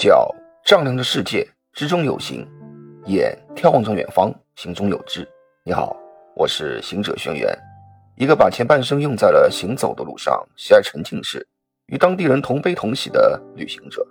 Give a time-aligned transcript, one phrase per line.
[0.00, 0.34] 脚
[0.64, 2.42] 丈量着世界，之中有形；
[3.04, 5.28] 眼眺望着远方，心中有志。
[5.62, 5.94] 你好，
[6.34, 7.54] 我是行者轩辕，
[8.16, 11.46] 一个把前半生用在了行走的路上，喜爱沉浸式，
[11.88, 14.06] 与当地人同悲同喜的旅行者。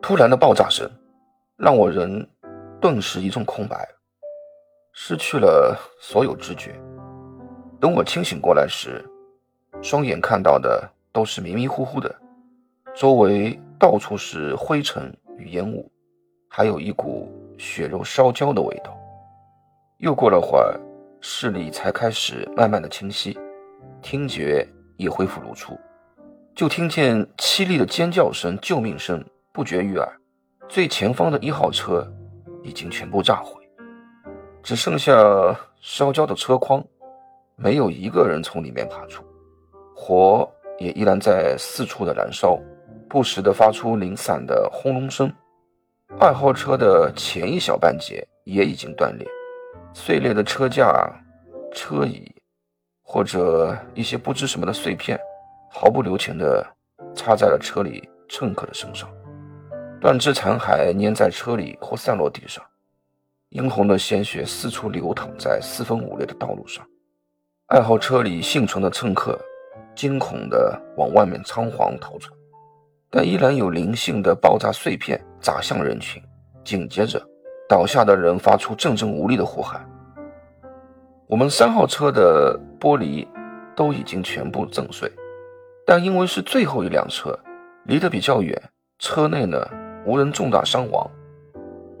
[0.00, 0.88] 突然的爆炸声，
[1.56, 2.30] 让我人
[2.80, 3.88] 顿时一阵空白，
[4.92, 6.80] 失去了所有知觉。
[7.80, 9.04] 等我清醒过来时，
[9.82, 10.88] 双眼看到的。
[11.14, 12.12] 都是迷迷糊糊的，
[12.92, 15.88] 周围到处是灰尘与烟雾，
[16.50, 18.98] 还有一股血肉烧焦的味道。
[19.98, 20.76] 又过了会儿，
[21.20, 23.38] 视力才开始慢慢的清晰，
[24.02, 25.78] 听觉也恢复如初，
[26.52, 30.20] 就听见凄厉的尖叫声、救命声不绝于耳。
[30.68, 32.12] 最前方的一号车
[32.64, 33.62] 已经全部炸毁，
[34.64, 35.14] 只剩下
[35.80, 36.84] 烧焦的车筐，
[37.54, 39.22] 没有一个人从里面爬出，
[39.94, 40.50] 火。
[40.78, 42.58] 也依然在四处的燃烧，
[43.08, 45.32] 不时的发出零散的轰隆声。
[46.18, 49.26] 二号车的前一小半截也已经断裂，
[49.92, 51.10] 碎裂的车架、
[51.72, 52.30] 车椅
[53.02, 55.18] 或者一些不知什么的碎片，
[55.70, 56.64] 毫不留情的
[57.14, 59.08] 插在了车里乘客的身上。
[60.00, 62.62] 断肢残骸粘在车里或散落地上，
[63.48, 66.86] 殷红的鲜血四处流淌在四分五裂的道路上。
[67.66, 69.38] 二号车里幸存的乘客。
[69.94, 72.32] 惊恐地往外面仓皇逃窜，
[73.10, 76.22] 但依然有零星的爆炸碎片砸向人群。
[76.64, 77.22] 紧接着，
[77.68, 79.86] 倒下的人发出阵阵无力的呼喊。
[81.26, 83.26] 我们三号车的玻璃
[83.76, 85.10] 都已经全部震碎，
[85.86, 87.38] 但因为是最后一辆车，
[87.84, 88.60] 离得比较远，
[88.98, 89.58] 车内呢
[90.06, 91.10] 无人重大伤亡，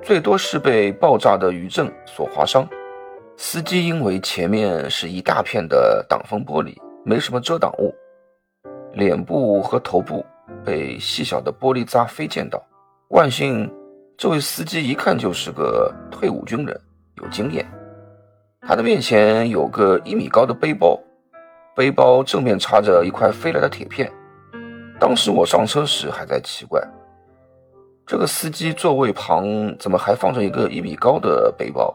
[0.02, 2.66] 最多是被爆炸的余震所划伤。
[3.36, 6.74] 司机因为前面是一大片的挡风玻璃。
[7.06, 7.94] 没什么遮挡物，
[8.94, 10.24] 脸部和头部
[10.64, 12.62] 被细小的玻璃渣飞溅到。
[13.10, 13.70] 万幸，
[14.16, 16.80] 这位司机一看就是个退伍军人，
[17.18, 17.66] 有经验。
[18.62, 20.98] 他的面前有个一米高的背包，
[21.76, 24.10] 背包正面插着一块飞来的铁片。
[24.98, 26.82] 当时我上车时还在奇怪，
[28.06, 31.94] 这个司机座位旁怎么还放着一个一米高的背包？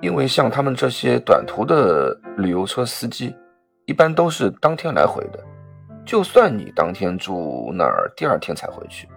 [0.00, 3.34] 因为像他们这些短途的旅游车司机。
[3.86, 5.44] 一般都是当天来回的，
[6.04, 9.08] 就算你当天住那儿，第二天才回去，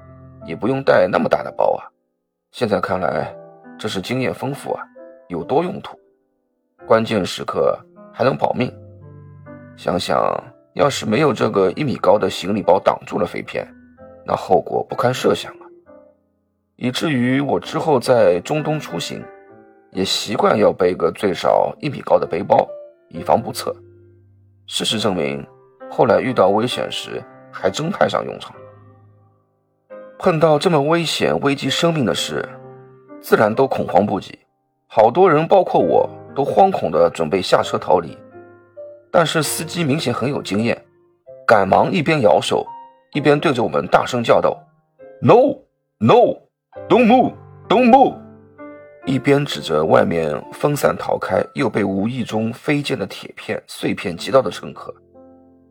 [0.45, 1.85] 也不用带那么大的包啊。
[2.51, 3.35] 现在看来，
[3.77, 4.83] 这是经验丰富啊，
[5.27, 5.97] 有多用途，
[6.85, 7.79] 关键时刻
[8.11, 8.71] 还能保命。
[9.75, 10.21] 想想
[10.73, 13.67] 要是没有这个一米高的行李包挡住了飞片，
[14.25, 15.65] 那后果不堪设想啊。
[16.75, 19.23] 以至于我之后在中东出行，
[19.91, 22.67] 也习惯要背个最少一米高的背包，
[23.09, 23.75] 以防不测。
[24.65, 25.45] 事实证明，
[25.91, 28.55] 后来遇到危险时还真派上用场。
[30.17, 32.47] 碰到这么危险、危及生命的事，
[33.19, 34.39] 自然都恐慌不已。
[34.87, 38.17] 好多人，包括我都惶恐地准备下车逃离。
[39.11, 40.81] 但是司机明显很有经验，
[41.45, 42.65] 赶忙一边摇手，
[43.13, 44.57] 一边对着我们大声叫道
[45.21, 45.57] ：“No,
[45.99, 46.37] no,
[46.87, 47.33] don't move,
[47.67, 48.15] don't move。”
[49.05, 54.95] 一边指着外面分散逃开又被无意中飞溅的铁片碎片击到的乘客，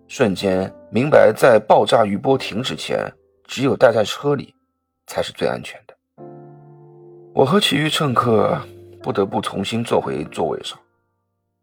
[0.06, 3.10] 瞬间明白，在爆炸余波停止前，
[3.44, 4.54] 只有待在车里
[5.06, 5.94] 才是最安全的。
[7.32, 8.60] 我和其余乘客
[9.02, 10.78] 不得不重新坐回座位上。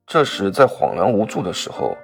[0.07, 1.95] 这时，在恍然无助的时候，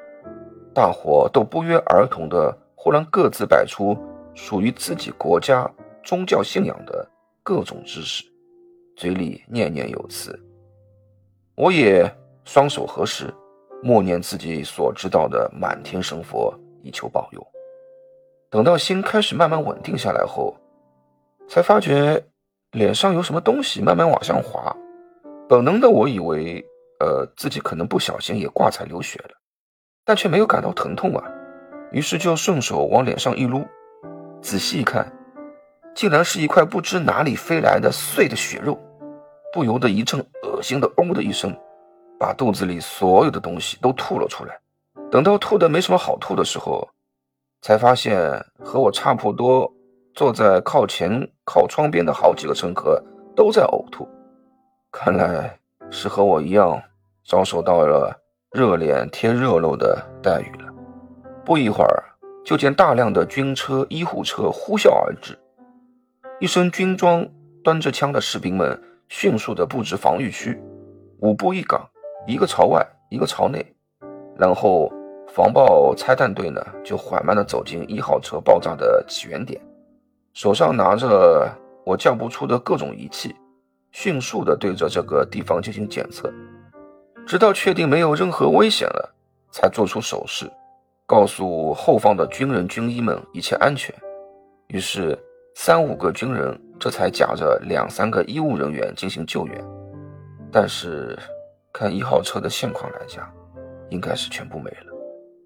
[0.75, 3.97] 大伙都不约而同的忽然各自摆出
[4.35, 5.67] 属于自己国家
[6.03, 7.09] 宗教信仰的
[7.41, 8.23] 各种知识。
[8.95, 10.39] 嘴里念念有词，
[11.55, 12.09] 我也
[12.45, 13.33] 双手合十，
[13.83, 17.47] 默念自己所知道的满天神佛，以求保佑。
[18.49, 20.55] 等到心开始慢慢稳定下来后，
[21.49, 22.23] 才发觉
[22.71, 24.73] 脸上有什么东西慢慢往上滑。
[25.49, 26.63] 本能的我以为，
[27.01, 29.31] 呃，自己可能不小心也挂彩流血了，
[30.05, 31.23] 但却没有感到疼痛啊。
[31.91, 33.65] 于是就顺手往脸上一撸，
[34.41, 35.11] 仔细一看。
[35.93, 38.77] 竟然是一块不知哪里飞来的碎的血肉，
[39.55, 41.57] 不由得一阵恶心的“呕”的一声，
[42.19, 44.59] 把肚子里所有的东西都吐了出来。
[45.09, 46.89] 等到吐的没什么好吐的时候，
[47.61, 49.71] 才发现和我差不多
[50.13, 53.01] 坐在靠前靠窗边的好几个乘客
[53.33, 54.05] 都在呕吐，
[54.91, 55.57] 看来
[55.89, 56.83] 是和我一样
[57.25, 58.13] 遭受到了
[58.51, 60.69] 热脸贴热肉的待遇了。
[61.45, 62.03] 不一会儿，
[62.43, 65.39] 就见大量的军车、医护车呼啸而至。
[66.41, 67.25] 一身军装、
[67.63, 70.59] 端着枪的士兵们迅速地布置防御区，
[71.19, 71.87] 五步一岗，
[72.25, 73.65] 一个朝外，一个朝内，
[74.35, 74.91] 然后
[75.27, 79.61] 防爆拆弹队呢就缓慢地走进一号车爆炸的起源点，
[80.33, 81.49] 手上拿着
[81.85, 83.35] 我叫不出的各种仪器，
[83.91, 86.31] 迅速地对着这个地方进行检测，
[87.25, 89.15] 直到确定没有任何危险了，
[89.51, 90.51] 才做出手势，
[91.05, 93.93] 告诉后方的军人军医们一切安全。
[94.67, 95.17] 于是
[95.53, 99.65] 三五个军人这才夹着两三个医务人员进行救援，
[100.51, 101.17] 但是
[101.73, 103.27] 看一号车的现况来讲，
[103.89, 104.93] 应该是全部没了，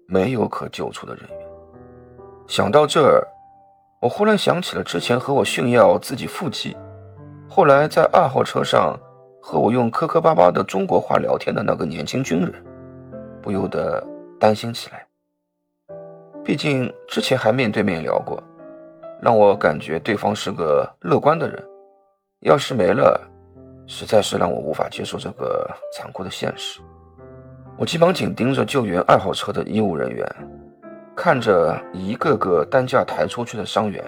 [0.06, 1.38] 没有可救出的人员。
[2.46, 3.26] 想到这儿，
[4.00, 6.76] 我忽然想起了之前和我炫耀自己腹肌，
[7.48, 8.98] 后来在二号车上
[9.40, 12.52] 和我用磕磕巴巴的中国话聊天的那个年轻军人，
[13.40, 14.04] 不由得
[14.38, 15.06] 担心起来。
[16.42, 18.42] 毕竟之前还面对面聊过，
[19.22, 21.62] 让我感觉对方是个乐观的人。
[22.40, 23.20] 要是没了，
[23.86, 26.80] 实在是让我无法接受这个残酷的现实。
[27.76, 30.26] 我急忙紧盯着救援二号车的医务人员，
[31.14, 34.02] 看着一个个担架抬出去的伤员，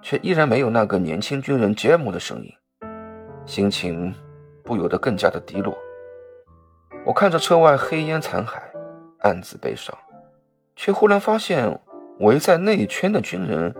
[0.00, 2.52] 却依然没有那个年轻军人杰姆的身影，
[3.44, 4.14] 心情
[4.62, 5.76] 不由得更加的低落。
[7.04, 8.58] 我看着车外黑烟残骸，
[9.20, 9.96] 暗自悲伤，
[10.76, 11.80] 却忽然发现
[12.20, 13.74] 围在内圈的军人，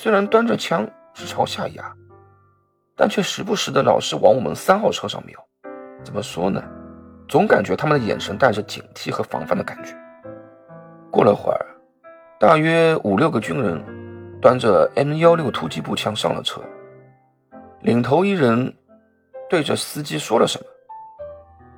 [0.00, 1.92] 虽然端着枪是朝下压，
[2.94, 5.36] 但却时不时的老是往我们三号车上瞄。
[6.04, 6.62] 怎么说呢？
[7.28, 9.92] 总感觉他们的眼神带着警惕和防范的感觉。
[11.10, 11.66] 过了会儿，
[12.38, 13.84] 大约五六个军人
[14.40, 16.62] 端着 M 幺六突击步枪上了车，
[17.80, 18.72] 领头一人
[19.50, 20.66] 对着司机说了什么，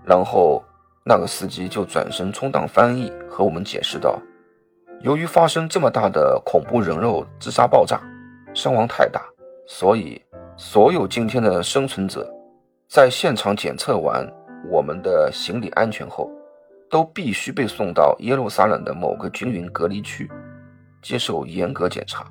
[0.05, 0.63] 然后
[1.07, 4.21] 那个司机就转身充当翻译，和我们解释道
[5.01, 7.99] ：“由于发生这么大的恐怖人肉自杀爆炸，
[8.55, 9.23] 伤亡太大，
[9.67, 10.21] 所以
[10.57, 12.29] 所有今天的生存者
[12.89, 14.29] 在现场检测完。”
[14.69, 16.31] 我们的行李安全后，
[16.91, 20.31] 都必须被送到耶路撒冷的某个军营隔离区，
[21.01, 22.27] 接受严格检查。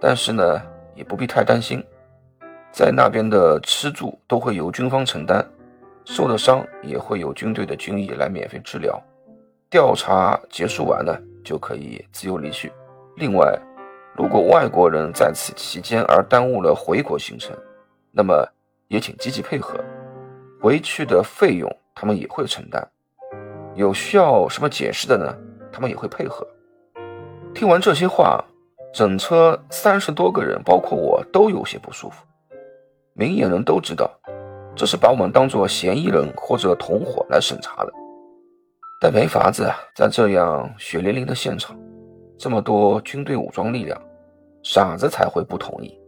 [0.00, 0.58] 但是呢，
[0.94, 1.84] 也不必太担心，
[2.72, 5.46] 在那边的吃住都会由军方承担，
[6.06, 8.98] 受了伤也会有军队的军医来免费治疗。
[9.68, 12.72] 调查结束完了就可以自由离去。
[13.16, 13.54] 另外，
[14.18, 17.56] 如果外国人在此期间而耽误了回国行程，
[18.10, 18.44] 那么
[18.88, 19.78] 也请积极配合。
[20.60, 22.84] 回去的费用他们也会承担，
[23.76, 25.32] 有需要什么解释的呢？
[25.70, 26.44] 他们也会配合。
[27.54, 28.44] 听完这些话，
[28.92, 32.24] 整车三十多个人，包括我，都有些不舒服。
[33.12, 34.10] 明眼人都知道，
[34.74, 37.92] 这是把我们当做嫌疑人或者同伙来审查了。
[39.00, 41.78] 但没法子啊，在这样血淋淋的现场，
[42.36, 43.96] 这么多军队武装力量，
[44.70, 45.98] 傻子才会不同意。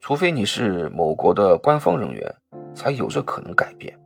[0.00, 2.34] 除非你是某国的官方人员。
[2.72, 3.98] 才有着可能改变。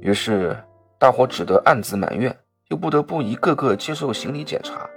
[0.00, 0.56] 于是，
[0.98, 2.34] 大伙只得暗自埋怨，
[2.68, 4.88] 又不得不一个个接受行李检查，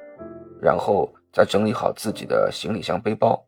[0.61, 3.43] 然后再整理好自己的行李箱、背包，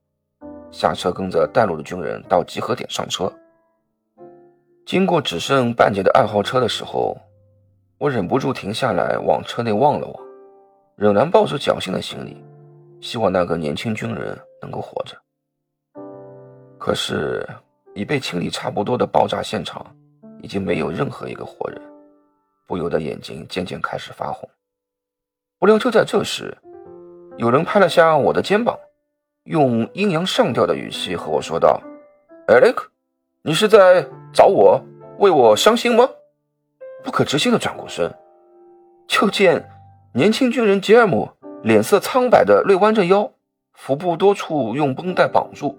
[0.70, 3.32] 下车跟着带路的军人到集合点上车。
[4.86, 7.18] 经过只剩半截的二号车的时候，
[7.98, 10.16] 我忍不住停下来往车内望了望，
[10.98, 12.44] 仍然抱着侥幸的心理，
[13.06, 15.16] 希望那个年轻军人能够活着。
[16.80, 17.48] 可是。
[17.98, 19.96] 已被清理差不多的爆炸现场，
[20.42, 21.82] 已经没有任何一个活人，
[22.68, 24.50] 不由得眼睛渐渐开始发红。
[25.58, 26.58] 不料就在这时，
[27.38, 28.78] 有人拍了下我的肩膀，
[29.46, 31.82] 用阴阳上吊的语气和我说道
[32.50, 32.88] ：“Alex，
[33.44, 34.84] 你是在找我，
[35.20, 36.10] 为我伤心吗？”
[37.02, 38.14] 不可置信的转过身，
[39.08, 39.72] 就见
[40.14, 41.32] 年轻军人吉尔姆
[41.66, 43.32] 脸色苍白的略弯着腰，
[43.74, 45.76] 腹部多处用绷带绑住。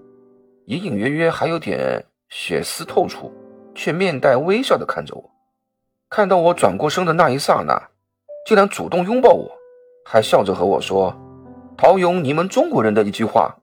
[0.65, 3.31] 隐隐约约还有点血丝透出，
[3.73, 5.31] 却面带微笑的看着我。
[6.09, 7.81] 看到我转过身的那一刹那，
[8.45, 9.49] 竟然主动拥抱我，
[10.03, 11.15] 还笑着和我说
[11.77, 13.55] ：“陶勇，你们中国人的一句话，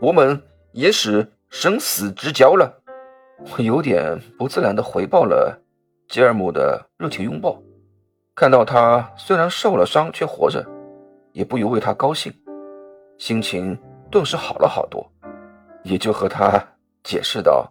[0.00, 2.78] 我们也是生死之交了。”
[3.58, 5.60] 我有点不自然的回报了
[6.08, 7.60] 吉尔姆的热情拥抱。
[8.36, 10.64] 看到他虽然受了伤却活着，
[11.32, 12.32] 也不由为他高兴，
[13.18, 13.78] 心情
[14.10, 15.06] 顿时好了好多。
[15.82, 16.64] 也就和他
[17.02, 17.68] 解释道：“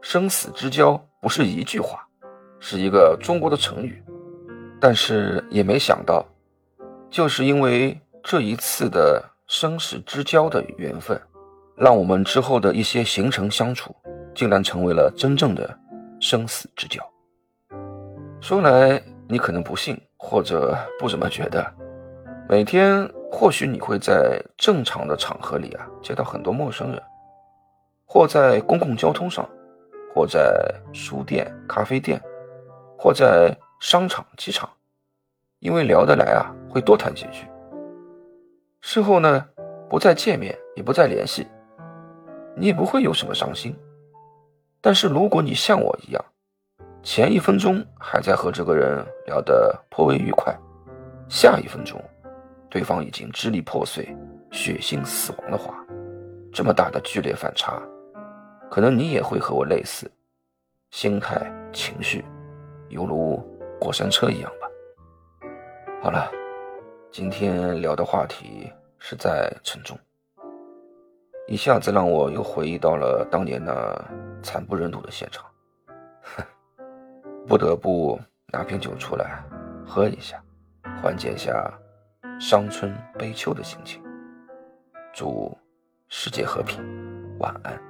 [0.00, 2.06] 生死之交不是一句话，
[2.60, 4.00] 是一个中国的成语。
[4.80, 6.24] 但是也没想到，
[7.10, 11.20] 就是因为这一次的生死之交的缘分，
[11.76, 13.94] 让我们之后的一些行程相处，
[14.34, 15.76] 竟然成为了真正的
[16.20, 17.02] 生死之交。
[18.40, 21.81] 说来你可能不信，或者不怎么觉得。
[22.52, 27.02] 每天或许你会在正常的场合里啊，接到很多陌生人。”
[28.04, 29.48] 或在公共交通上，
[30.14, 32.20] 或在书店、咖啡店，
[32.98, 34.68] 或在商场、机场，
[35.60, 37.46] 因为聊得来啊，会多谈几句。
[38.82, 39.46] 事后呢，
[39.88, 41.46] 不再见面，也不再联系，
[42.54, 43.74] 你也不会有什么伤心。
[44.82, 46.22] 但是如果你像我一样，
[47.02, 50.54] 前一分钟还在和这个人聊得颇为愉快，
[51.30, 51.98] 下一分钟，
[52.72, 54.16] 对方已经支离破碎、
[54.50, 55.76] 血腥死亡的话，
[56.50, 57.78] 这么大的剧烈反差，
[58.70, 60.10] 可能你也会和我类似，
[60.90, 62.24] 心态、情绪，
[62.88, 63.46] 犹如
[63.78, 64.66] 过山车一样吧。
[66.02, 66.32] 好了，
[67.10, 69.98] 今天聊的话题实在沉重，
[71.46, 73.94] 一下子让我又回忆到了当年那
[74.42, 75.44] 惨不忍睹的现场。
[77.46, 78.18] 不得不
[78.50, 79.44] 拿瓶酒出来
[79.86, 80.42] 喝一下，
[81.02, 81.70] 缓解一下
[82.44, 84.02] 伤春悲秋的心情。
[85.14, 85.56] 祝
[86.08, 86.82] 世界和平，
[87.38, 87.80] 晚安。